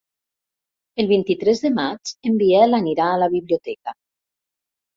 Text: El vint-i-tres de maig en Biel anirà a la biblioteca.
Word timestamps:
El 1.03 1.09
vint-i-tres 1.11 1.61
de 1.67 1.71
maig 1.75 2.15
en 2.31 2.41
Biel 2.41 2.79
anirà 2.81 3.13
a 3.13 3.21
la 3.27 3.31
biblioteca. 3.37 3.97